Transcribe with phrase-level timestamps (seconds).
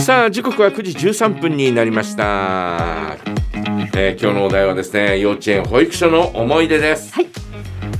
[0.00, 3.16] さあ時刻は9時13分になりました、
[3.94, 7.26] えー今日のお題はですね幼稚園保育所の思い出です、はい。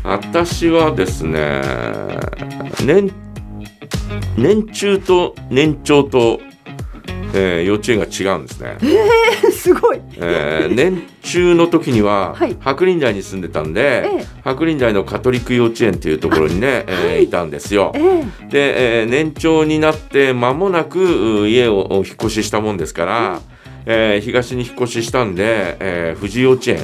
[0.03, 1.63] 私はですね
[2.85, 3.13] 年
[4.37, 6.41] 年中と年長と、
[7.35, 8.79] えー幼稚園が違うんですね、
[9.53, 10.01] すごい。
[10.17, 12.57] えー年中の時には、はい。
[12.61, 14.25] 白林台に住んでたんで、ええ。
[14.45, 17.29] 白林台のカトリック幼稚園っていうところにね、えーい。
[17.29, 17.93] たんですよ。
[17.95, 18.51] ええ。
[18.51, 23.41] で、えー年長になって間もなくう家をお引っ越ししたもんですから、
[23.87, 26.79] えー東に引っ越ししたんで、えー富士幼稚園、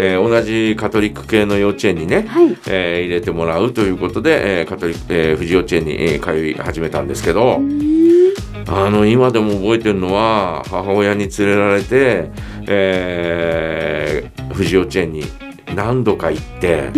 [0.00, 2.56] えー同じカトリック系の幼稚園にね、はい。
[2.68, 7.60] えー入れてもらうということで、えーカトリック、えー富士幼稚園に、えー通い始めたんですけど、
[8.66, 12.30] あの今でも覚えてるのは母親に連れられて、
[12.66, 15.22] えー富士幼稚園に
[15.76, 16.90] 何度か行って、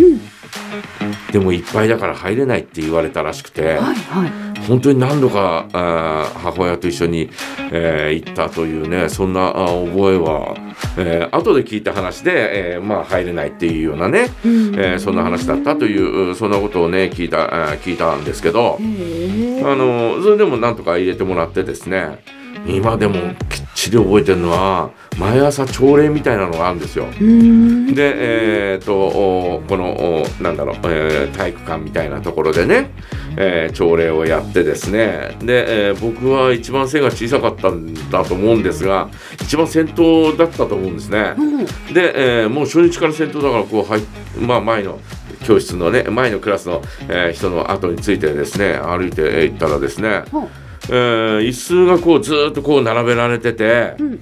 [1.31, 3.75] でもいっぱいだから入れないって言われたらしくて。
[3.75, 4.50] はいはい。
[4.67, 7.29] 本当に何度か母親と一緒に、
[7.71, 10.55] えー行ったというねそんなあ覚えは、
[10.97, 17.37] えー後で聞いた話で、えーまあ入れないっていうようなね、うんえーそんな話だったというそんなことをね聞いた
[17.83, 22.23] 聞いたんですけど、あのそれでもなんとか入れてもらってですね
[22.67, 27.05] 今でもきっちり覚えてるのは毎朝朝礼みたいなのがあるんですよ。
[27.05, 27.95] うん。
[27.95, 32.91] で、えー、とおこのおなんだろう、えー体育館みたいなところでね、
[33.37, 39.09] えー朝礼をやってですねで、えー僕は一番背が小さかったんだと思うんですが
[39.41, 41.33] 一番先頭だったと思うんですね。
[41.37, 44.03] うんで、えーもう初日から先頭だからこう入っ
[44.39, 44.99] まあ前の
[45.45, 50.47] 教室のね前のクラスの、えー人の後についてですね歩いて行ったらですね、ほう
[50.89, 53.95] えー椅子がこうずーっとこう並べられてて。
[53.99, 54.19] うん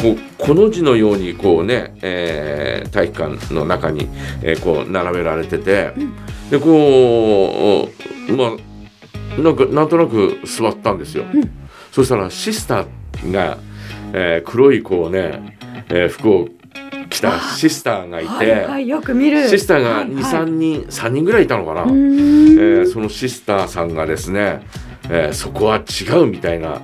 [0.00, 4.08] こうこの字のようにこうね、えー体育館の中に、
[4.42, 5.92] えーこう並べられてて、
[6.50, 7.88] でこ
[8.28, 11.24] うまあなんかなんとなく座ったんですよ。
[11.32, 11.50] うん
[11.92, 13.58] そしたらシスターが、
[14.12, 16.48] えー黒いこうね、えー服を
[17.10, 19.48] 着たシスターがいて、はいはいよく見る。
[19.48, 21.82] シスターがはい2、はい3人3人ぐらいいたのかな。
[21.82, 24.60] えんーそのシスターさんがですね、
[25.10, 26.80] えーそこは違うみたいな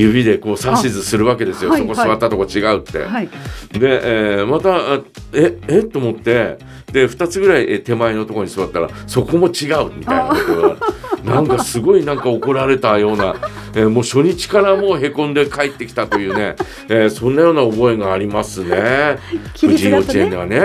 [0.00, 1.82] 指でこう指図するわけですよ、あはい。
[1.82, 2.98] そこ座ったとこ違うって。
[3.04, 3.28] はい。
[3.72, 5.00] で、えーまたあ
[5.32, 5.82] ええ？
[5.84, 6.58] と思って。
[6.92, 10.76] で2つぐらいえ手前のところに座ったらそこも違うみたいなことが。
[11.24, 13.36] なんかすごいなんか怒られたような、
[13.74, 16.56] えーもう初日からもうへこんで帰ってきたというね、
[16.88, 19.18] えーそんなような覚えがありますね。
[19.54, 20.56] 規富士幼稚園ではね。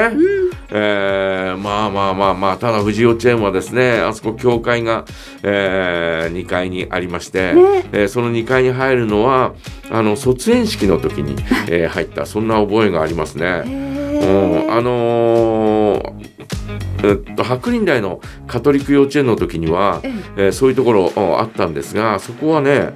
[0.70, 1.17] えー
[1.58, 5.06] まあまあまあまあただ富士幼稚園はですねあそこ教会が、
[5.44, 7.62] え2階にありまして、ね。
[7.92, 9.54] えーその2階に入るのは
[9.90, 11.36] あの卒園式の時に、
[11.70, 13.64] えー入ったそんな覚えがありますね。
[13.66, 16.28] へうん、あのー
[17.04, 20.12] えっと白林台のカトリック幼稚園の時には、え。
[20.38, 22.94] えーそういうところうんあったんですがそこはね、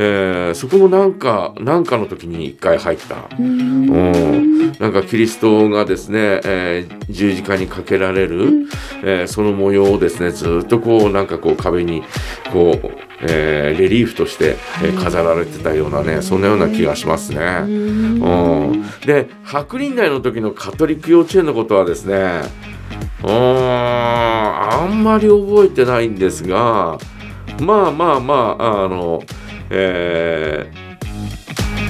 [0.00, 3.28] えーそこもなんかなんかの時に一回入った。
[3.36, 8.68] うん、なんかキリストがですね、えー十字架にかけられる、
[9.02, 12.04] えーその模様をですねずっとこうなんかこう壁に
[12.52, 12.90] こう、
[13.22, 17.40] えーレリーフとして、えー飾られてたようなねそんなような気がしますね。
[17.40, 22.42] うん、で白林台の時のカトリック幼稚園のことはですね
[23.24, 26.98] うんあんまり覚えてないんですが
[27.60, 29.24] まあまあまああの
[29.70, 30.88] えー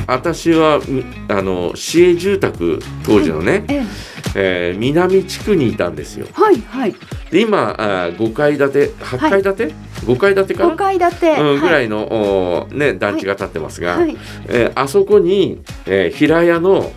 [0.07, 6.27] 私はみあの市営住宅当時のね、えええー南地区にいたんですよ。
[6.33, 6.95] はいはい。
[7.31, 9.75] で今あ5階建て8階建て、
[10.07, 10.71] 5階建てかな？
[10.71, 11.33] 五階建て。
[11.39, 11.87] うん、ぐらい。
[11.87, 14.17] いの、おね、団地が建ってますが、はい。
[14.49, 16.91] えーあそこに、えー平屋の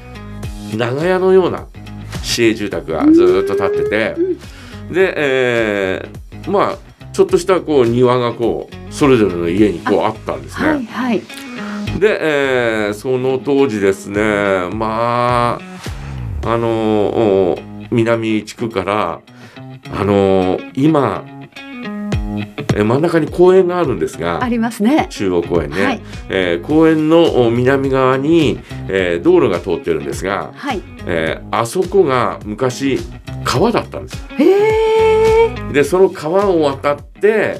[0.77, 1.67] 長屋のような
[2.23, 4.15] 市営住宅がずーっと建ってて、
[4.89, 6.77] で、えーまあ
[7.11, 10.67] ちょっとしたこう庭がこうそれぞれの家にこうあったんですね。
[10.67, 11.21] はいはい。
[11.99, 15.59] で、えーその当時ですねま
[16.43, 17.59] ああのお
[17.91, 19.21] 南地区から
[19.93, 21.25] あの今
[22.75, 25.07] え真ん中に公園があるんですがありますね。
[25.09, 30.81] 中央公園ね、はいえー公園のお南側に、えー道路が通ってるんですが、はい。
[31.05, 32.99] えーあそこが昔
[33.43, 35.73] 川だったんですよへえ。
[35.73, 37.57] でその川を渡って、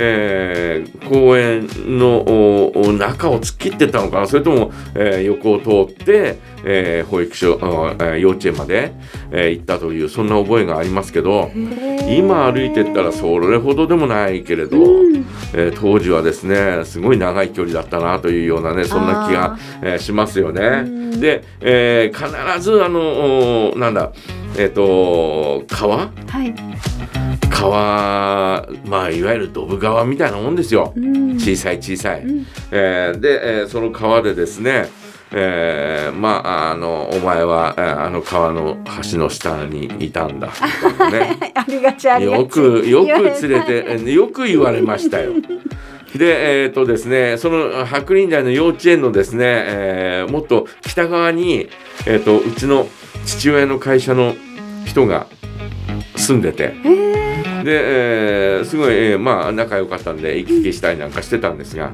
[0.00, 1.66] えー公園
[1.98, 4.26] の中を突っ切ってったのかな？
[4.26, 8.92] それとも、えー横を通って、えー保育所、あえー幼稚園まで、
[9.32, 11.50] えー行ったというそんな覚えがありますけど
[12.08, 15.26] 今歩いてったらそれほどでもないけれど、うん。
[15.54, 20.62] えー当時はですねすごい長い距離だったなというようなねそんな気が、えーしますよね。
[20.84, 21.20] うん。
[21.20, 24.12] で、えー必ずあのおなんだ
[24.56, 26.10] えっ、と川？
[26.26, 26.54] はい。
[27.50, 30.92] 川まあいわゆるドブ川みたいなもんですよ。
[30.96, 31.34] うん。
[31.38, 32.46] 小さい小さい、うん。
[32.70, 34.88] えーで、えーその川でですね
[35.32, 38.78] えーまああのお前は、えーあの川の
[39.12, 40.48] 橋の下にいたんだ。
[40.48, 41.38] みたいなね。
[41.54, 42.40] ありがちありがち。
[42.40, 45.32] よくよく連れてえーよく言われましたよ。
[46.14, 51.68] でえっ、とですねその白林台の幼稚園のですね、えーもっと北側に、
[52.06, 52.86] えー、とうちの
[53.26, 54.34] 父親の会社の
[54.84, 55.26] 人が
[56.16, 56.74] 住んでて。
[56.84, 57.08] えー
[57.64, 57.72] で、
[58.56, 61.90] えーすごい、えーまあ仲良かったんで行き来したりなんかしてたんですが、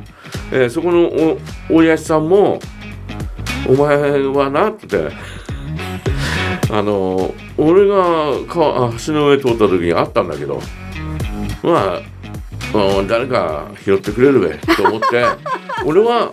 [0.52, 1.38] えーそこのお
[1.70, 2.60] 親父さんも
[3.66, 5.08] 「お前はな」って
[6.70, 7.96] 「あの俺が
[8.46, 10.60] 川あ橋の上通った時にあったんだけど
[11.62, 11.98] ま
[12.74, 15.24] あうん誰か拾ってくれるべ」と思って
[15.86, 16.30] 俺は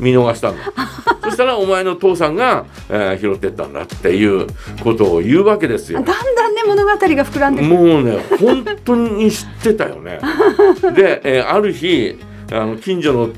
[0.00, 0.62] 見逃したんだ。
[1.24, 4.46] そしたらお前の父さんが、えー拾ってったんだっていう
[4.82, 6.06] ことを言うわけですよだん。
[6.36, 10.20] だんね物語が膨らんでもうね本当に知ってたよね。
[10.94, 12.18] で、えーある日
[12.52, 13.28] あの近所の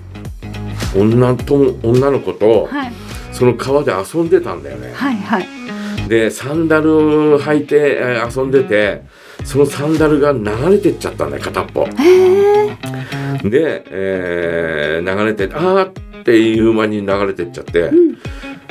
[0.96, 2.92] 女と女の子とはい
[3.32, 4.92] その川で遊んでたんだよね。
[4.94, 5.46] はいはい
[6.08, 9.02] でサンダル履いて、えー遊んでて
[9.44, 11.84] そのサンダルが流れてっちゃったんだよ片っぽ。
[13.44, 15.90] で、えー流れてあー
[16.26, 17.88] っていう間に流れてっちゃって、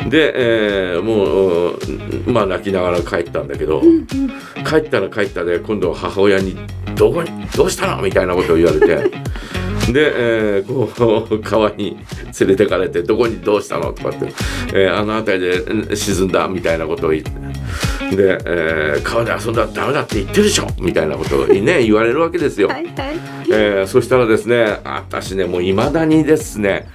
[0.10, 1.80] で、えーもう
[2.28, 3.82] うんまあ泣きながら帰ったんだけど、
[4.68, 6.58] 帰ったら帰ったで今度は母親に
[6.98, 8.88] 「どこにどうしたの?」みたいなことを言われて
[9.94, 11.96] で、えーこう川に
[12.42, 14.34] 連れてかれて「どこにどうしたの?」とかって、
[14.74, 17.32] えーあの辺りでうん沈んだ」みたいなことを言って。
[18.16, 20.68] で、えー川で遊んだらダメだって言ってるでしょ？
[20.82, 22.68] みたいなことをね 言われるわけですよ。
[22.68, 22.94] はいはい
[23.50, 26.88] えーそしたらですね私ねもういまだにですね、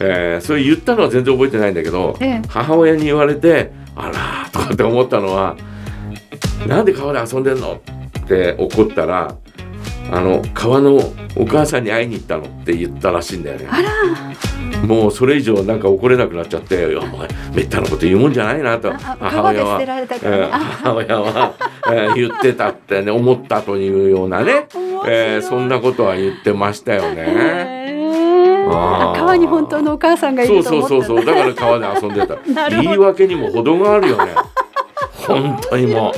[0.00, 5.56] えーそれ言ったのは全然覚えてないんだけど、ええ母親に言われて「あら」とかって思ったのは
[6.68, 7.80] 「なんで川で遊んでんの?」
[8.20, 9.34] って怒ったら
[10.12, 11.00] 「あの川の
[11.36, 13.66] お母さんに会いに行ったの」って言ったらしいんだよね。
[13.70, 13.88] あら
[14.86, 19.78] もうそれ以上なんか怒れなくなっちゃって「いやお前めったなこと言うもんじゃないな」と母親は
[20.50, 21.54] 母親は、
[21.90, 24.66] えー言ってたってね思ったというようなね、
[25.08, 27.55] えーそんなことは言ってましたよね。
[28.70, 32.36] 川に本当のお母さんがいそうると思ったそうそうそうだから川で遊んでた。
[32.82, 34.32] 言い訳にも程があるよね。
[35.26, 36.12] 本当にも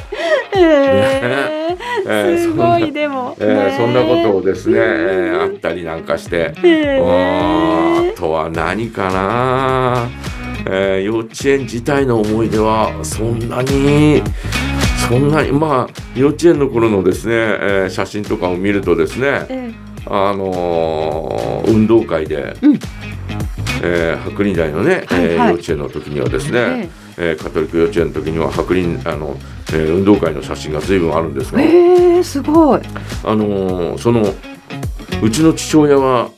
[0.55, 2.35] う、へえー。
[2.35, 2.39] ー。
[2.39, 10.09] すごいでも、えーそんなことをですね、えーあったりなんかして、へうーあとは何かな、
[10.67, 14.23] えー幼稚園自体の思い出はそんなに
[15.09, 19.73] そんなにまあ幼稚園の頃のですね、えー写真とかを見るとですね、え
[20.11, 22.79] あのー運動会で、うん。
[23.83, 25.25] えー白林台のね、はいはい。
[25.35, 26.89] えー幼稚園の時にはですね、
[27.19, 27.33] ええ。
[27.33, 29.37] ーカトリック幼稚園の時には白林あの、
[29.73, 32.81] えー運動会の写真が随分あるんですが、ええー、すごい。
[33.25, 34.23] あのーその
[35.23, 36.31] うちの父親は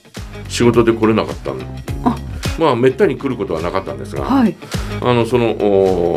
[0.48, 1.60] 仕事で来れなかったの
[2.04, 2.16] あ。
[2.58, 4.56] まあめったに来ることはなかったんですが、はい。
[5.02, 5.46] あのその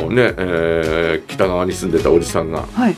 [0.10, 2.96] ね、えー北側に住んでたおじさんがはい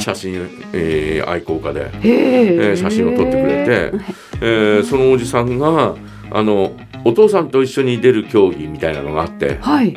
[0.00, 3.92] 写真、えー愛好家で、えー写真を撮ってくれて、
[4.40, 5.94] えーそのおじさんが
[6.30, 6.72] あの
[7.04, 9.92] お父さんと一緒に出る競技みたいなのがあってはい。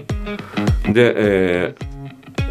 [0.93, 1.91] で、えー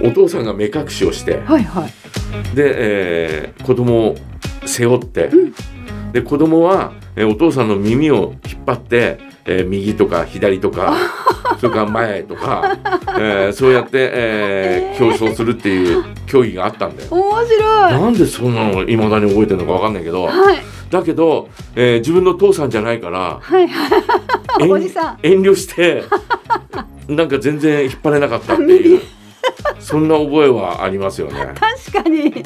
[0.03, 2.57] お父さんが目隠しをしてはいはい。
[2.57, 4.17] で、えー子供を
[4.65, 6.13] 背負って、うん。
[6.13, 10.95] で子供は、えーお父さんの耳を引っ張って、えー右とか左とか
[11.61, 12.77] それから前とか、
[13.19, 17.09] えーそうやって、えー競争するっていう競技があったんだよ。
[17.11, 17.93] 面白い。
[17.93, 20.59] なんでそんなの未だに覚えてるのかわかんないけどはい。
[20.91, 23.67] だけど、えー自分の父さんじゃないからはい。
[23.69, 24.03] はい
[24.59, 25.19] 遠おじさん。
[25.23, 26.05] 遠慮して
[27.09, 29.01] なんか全然引っ張れなかったっていう
[29.81, 31.55] そんな覚えはありますよね。
[31.59, 32.45] 確かに。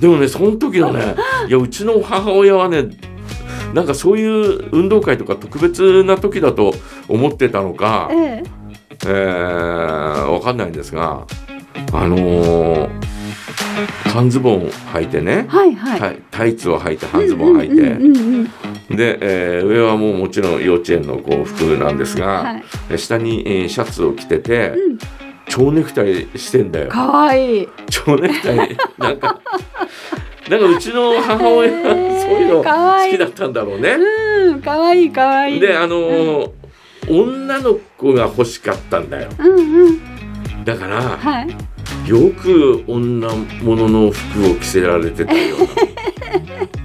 [0.00, 1.14] でもねその時のね
[1.48, 2.84] いやうちの母親はね
[3.72, 6.74] なんかそういう運動会とか特別な時だと
[7.08, 8.42] 思ってたのか、ええ。
[9.04, 11.26] えー、わかんないんですが
[11.92, 13.12] あのー
[14.12, 16.00] 半ズボンを履いてね、はいはい。
[16.00, 18.50] タイタイツを履いて半ズボンを履いて、うんうんうんうん
[18.96, 22.64] で、えー上はもうもちろん幼稚園のこう服なんですが、はい。
[22.90, 24.98] え下に、えーシャツを着てて、うん。
[25.48, 26.88] 蝶ネクタイしてんだよ。
[26.90, 27.68] かわいい。
[27.88, 29.40] 蝶ネクタイなんか
[30.52, 33.96] なんかうちの母親はそういうの 好きだったんだろうね。
[34.48, 35.56] うんかわいいかわい。
[35.56, 36.50] いであのー
[37.08, 39.28] 女の子が欲しかったんだよ。
[39.38, 40.00] うんうん。
[40.64, 42.08] だからはい。
[42.08, 43.28] よく女
[43.62, 45.66] 物の服を着せられてたような。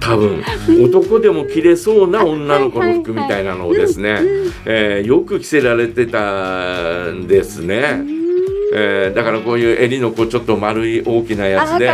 [0.00, 0.42] 多分。
[0.82, 4.18] 男でも着れそうな女の子の服みたいなのをですね、
[4.64, 8.17] えーよく着せられてたんですね。
[8.74, 11.88] えーだからこういう襟のこうちょっと丸い大きなやつあ、で、い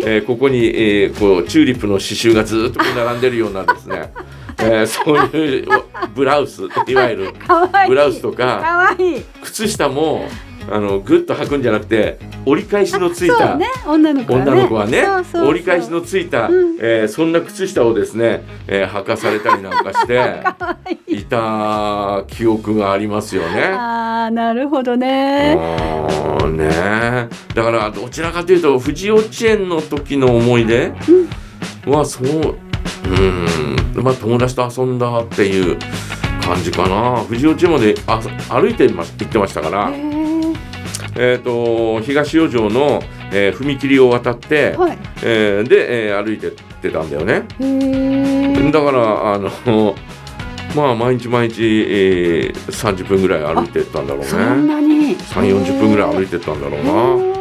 [0.00, 4.12] えーここに、えーこうチューリップの刺繍がずっと並んでるようなですね、
[4.58, 5.68] えーそういう
[6.14, 7.34] ブラウスいわゆる
[7.88, 8.96] ブラウスとか
[9.42, 10.28] 靴下も
[10.70, 13.66] あのグッと履くんじゃなくて折り返しのついた、ね。
[13.86, 14.50] 女の子はね。
[14.50, 15.04] 女の子はね
[15.34, 16.78] 折り返しのついた、うん。
[16.80, 20.42] えーそんな靴下をですね、えー履かされたりなんかして
[21.06, 21.24] いい。
[21.24, 23.62] た記憶がありますよね。
[23.62, 25.54] ああなるほどね。
[25.56, 26.68] ね。
[26.70, 30.92] えだからどちらかというと富士幼稚園の時の思い出
[31.86, 32.54] はそう
[33.96, 34.02] うん。
[34.02, 35.78] まあ友達と遊んだっていう
[36.42, 37.22] 感じかな。
[37.26, 38.20] 富士幼稚園まであ
[38.60, 39.90] 歩いてま行ってましたから、
[41.16, 43.02] えー、と東四条の、
[43.32, 44.98] えー踏切を渡って、はい。
[45.22, 47.42] えーで、えー歩いてってたんだよね。
[48.72, 49.94] だからあの
[50.74, 54.26] まあ毎日毎日、えー30分ぐらい歩いてったんだろうね。
[54.28, 56.92] そんなに？3 4 0分ぐらい歩いてったんだろうな。
[56.92, 57.34] な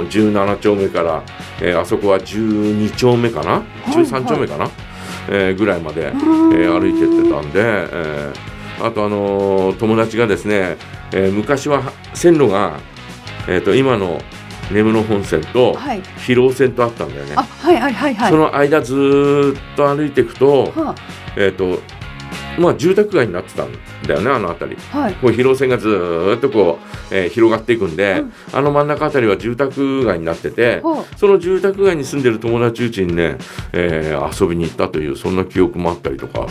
[0.00, 1.22] うん、17丁目から、
[1.60, 3.62] えーあそこは12丁目かな、
[3.92, 4.68] い13丁目かな、
[5.28, 10.76] えーぐらいまで、えー歩いてってたんで、えーあと、あのー友達がですね、
[11.12, 11.82] えー昔は
[12.14, 12.74] 線路が、
[13.48, 14.20] えー、と今の
[14.70, 16.02] 根室本線とはい。
[16.18, 17.34] 広尾線とあったんだよね。
[17.36, 18.30] あはいはいはいはい。
[18.30, 20.94] その間ずーっと歩いていくと,、は
[21.36, 21.80] えーと
[22.58, 23.72] まあ、住宅街になってたん
[24.06, 24.82] だよねあの辺り。
[24.90, 25.14] はい。
[25.14, 26.78] こう広線がずーっとこ
[27.10, 28.32] う、えー広がっていくんで、うん。
[28.52, 33.36] あの真ん中あたりは住宅街になってて、はその住宅街に住んでる友達うちにね、
[33.72, 36.46] えー遊びに行ったというそんな記憶もあったりとか、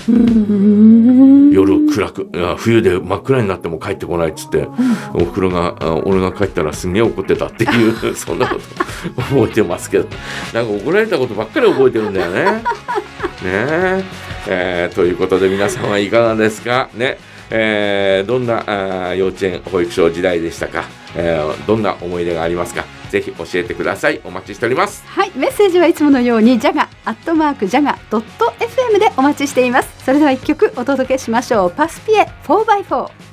[1.52, 4.68] 夜暗く冬で真っ暗になっても帰ってこないっつって、
[5.14, 8.56] おふくろがあ俺が帰ったらすんげえ怒ってたっていう そんなこ
[9.16, 10.08] と覚えてますけど
[10.54, 12.44] なんか怒られたことばっかり覚えてるんだよね。
[12.46, 12.62] ね。
[13.44, 14.04] え
[14.48, 16.90] えーということで皆さんはいかがですか？
[16.96, 17.18] ね。
[17.52, 30.06] えーどんなあー幼稚園保育所時代でしたか、えーどんな思い出がありますかぜひ教えてくださいお待ちしておりますはい、メッセージはいつものようにジャガアットマークジャガドット FM でお待ちしています。
[30.06, 31.72] それでは一曲お届けしましょう。
[31.72, 33.22] パスピエ 4x4